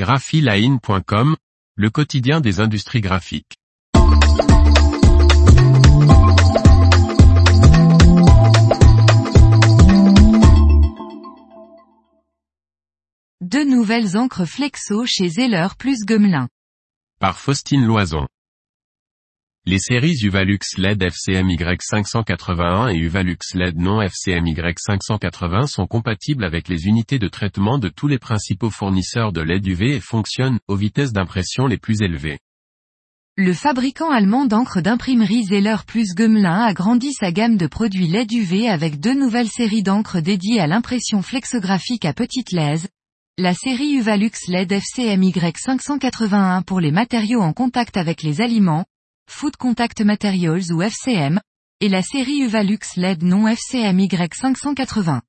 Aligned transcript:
graphiline.com, 0.00 1.36
le 1.76 1.90
quotidien 1.90 2.40
des 2.40 2.60
industries 2.60 3.02
graphiques. 3.02 3.58
Deux 13.42 13.64
nouvelles 13.66 14.16
encres 14.16 14.46
Flexo 14.46 15.04
chez 15.04 15.28
Zeller 15.28 15.68
plus 15.78 16.06
Gumlin. 16.06 16.48
Par 17.18 17.38
Faustine 17.38 17.84
Loison. 17.84 18.26
Les 19.66 19.78
séries 19.78 20.16
Uvalux 20.22 20.58
LED 20.78 21.02
FCMY 21.02 21.58
581 21.78 22.88
et 22.88 22.96
Uvalux 22.96 23.36
LED 23.52 23.76
non 23.76 24.00
FCMY 24.00 24.56
580 24.56 25.66
sont 25.66 25.86
compatibles 25.86 26.44
avec 26.44 26.66
les 26.68 26.86
unités 26.86 27.18
de 27.18 27.28
traitement 27.28 27.78
de 27.78 27.90
tous 27.90 28.08
les 28.08 28.18
principaux 28.18 28.70
fournisseurs 28.70 29.32
de 29.32 29.42
LED 29.42 29.66
UV 29.66 29.96
et 29.96 30.00
fonctionnent 30.00 30.60
aux 30.66 30.76
vitesses 30.76 31.12
d'impression 31.12 31.66
les 31.66 31.76
plus 31.76 32.00
élevées. 32.00 32.38
Le 33.36 33.52
fabricant 33.52 34.10
allemand 34.10 34.46
d'encre 34.46 34.80
d'imprimerie 34.80 35.44
Zeller 35.44 35.76
plus 35.86 36.14
Gumlin 36.14 36.62
a 36.62 36.72
grandi 36.72 37.12
sa 37.12 37.30
gamme 37.30 37.58
de 37.58 37.66
produits 37.66 38.08
LED 38.08 38.32
UV 38.32 38.66
avec 38.66 38.98
deux 38.98 39.14
nouvelles 39.14 39.48
séries 39.48 39.82
d'encre 39.82 40.20
dédiées 40.20 40.60
à 40.60 40.68
l'impression 40.68 41.20
flexographique 41.20 42.06
à 42.06 42.14
petite 42.14 42.52
lèse, 42.52 42.88
la 43.36 43.52
série 43.52 43.92
Uvalux 43.92 44.32
LED 44.48 44.72
FCMY 44.72 45.34
581 45.54 46.62
pour 46.62 46.80
les 46.80 46.92
matériaux 46.92 47.42
en 47.42 47.52
contact 47.52 47.98
avec 47.98 48.22
les 48.22 48.40
aliments, 48.40 48.84
Food 49.32 49.56
Contact 49.56 50.02
Materials 50.02 50.72
ou 50.72 50.82
FCM, 50.82 51.40
et 51.80 51.88
la 51.88 52.02
série 52.02 52.40
Uvalux 52.40 52.80
LED 52.96 53.22
non 53.22 53.46
FCMY 53.46 54.08
580. 54.10 55.22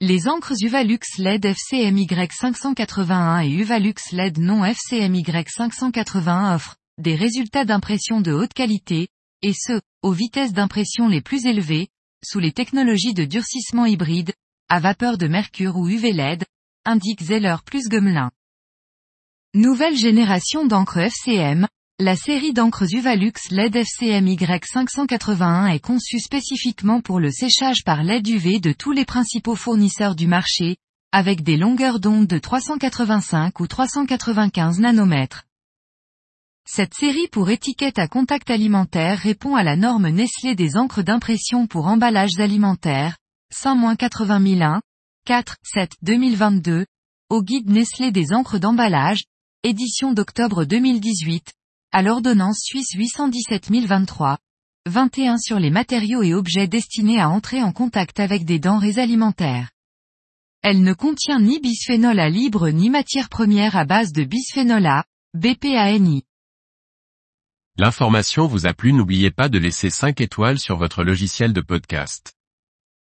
Les 0.00 0.26
encres 0.26 0.54
Uvalux 0.62 0.98
LED 1.18 1.44
FCMY 1.44 2.08
581 2.08 3.42
et 3.42 3.50
Uvalux 3.50 3.94
LED 4.10 4.38
non 4.38 4.64
FCMY 4.64 5.22
581 5.22 6.54
offrent 6.56 6.76
des 6.96 7.14
résultats 7.14 7.66
d'impression 7.66 8.20
de 8.20 8.32
haute 8.32 8.54
qualité, 8.54 9.08
et 9.42 9.52
ce, 9.52 9.80
aux 10.02 10.12
vitesses 10.12 10.54
d'impression 10.54 11.08
les 11.08 11.20
plus 11.20 11.44
élevées, 11.46 11.88
sous 12.24 12.40
les 12.40 12.52
technologies 12.52 13.14
de 13.14 13.26
durcissement 13.26 13.84
hybride, 13.84 14.32
à 14.70 14.80
vapeur 14.80 15.18
de 15.18 15.28
mercure 15.28 15.76
ou 15.76 15.88
UV 15.88 16.12
LED, 16.12 16.44
indique 16.84 17.22
Zeller 17.22 17.56
plus 17.64 17.86
Gumlin. 17.88 18.32
Nouvelle 19.54 19.96
génération 19.96 20.66
d'encre 20.66 20.98
FCM, 20.98 21.68
la 22.00 22.14
série 22.14 22.52
d'encres 22.52 22.94
Uvalux 22.94 23.32
LED 23.50 23.74
FCM 23.74 24.28
Y581 24.28 25.74
est 25.74 25.80
conçue 25.80 26.20
spécifiquement 26.20 27.00
pour 27.00 27.18
le 27.18 27.32
séchage 27.32 27.82
par 27.82 28.04
LED 28.04 28.28
UV 28.28 28.60
de 28.60 28.72
tous 28.72 28.92
les 28.92 29.04
principaux 29.04 29.56
fournisseurs 29.56 30.14
du 30.14 30.28
marché, 30.28 30.76
avec 31.10 31.42
des 31.42 31.56
longueurs 31.56 31.98
d'onde 31.98 32.28
de 32.28 32.38
385 32.38 33.58
ou 33.58 33.66
395 33.66 34.78
nanomètres. 34.78 35.42
Cette 36.68 36.94
série 36.94 37.26
pour 37.26 37.50
étiquette 37.50 37.98
à 37.98 38.06
contact 38.06 38.48
alimentaire 38.48 39.18
répond 39.18 39.56
à 39.56 39.64
la 39.64 39.74
norme 39.74 40.08
Nestlé 40.08 40.54
des 40.54 40.76
encres 40.76 41.02
d'impression 41.02 41.66
pour 41.66 41.88
emballages 41.88 42.38
alimentaires, 42.38 43.16
5-80001, 43.52 44.82
4, 45.24 45.56
7, 45.64 45.90
2022, 46.02 46.86
au 47.28 47.42
guide 47.42 47.68
Nestlé 47.68 48.12
des 48.12 48.32
encres 48.32 48.60
d'emballage, 48.60 49.24
édition 49.64 50.12
d'octobre 50.12 50.64
2018, 50.64 51.54
à 51.92 52.02
l'ordonnance 52.02 52.60
suisse 52.62 52.92
817 52.94 53.70
023, 53.70 54.38
21 54.86 55.38
sur 55.38 55.58
les 55.58 55.70
matériaux 55.70 56.22
et 56.22 56.34
objets 56.34 56.68
destinés 56.68 57.20
à 57.20 57.30
entrer 57.30 57.62
en 57.62 57.72
contact 57.72 58.20
avec 58.20 58.44
des 58.44 58.58
denrées 58.58 58.98
alimentaires. 58.98 59.70
Elle 60.62 60.82
ne 60.82 60.92
contient 60.92 61.40
ni 61.40 61.60
bisphénol 61.60 62.18
A 62.20 62.28
libre 62.28 62.68
ni 62.68 62.90
matière 62.90 63.28
première 63.28 63.76
à 63.76 63.84
base 63.84 64.12
de 64.12 64.24
bisphénol 64.24 64.86
A, 64.86 65.04
BPANI. 65.34 66.24
L'information 67.76 68.46
vous 68.46 68.66
a 68.66 68.74
plu 68.74 68.92
n'oubliez 68.92 69.30
pas 69.30 69.48
de 69.48 69.58
laisser 69.58 69.88
5 69.88 70.20
étoiles 70.20 70.58
sur 70.58 70.76
votre 70.76 71.04
logiciel 71.04 71.52
de 71.52 71.60
podcast. 71.60 72.37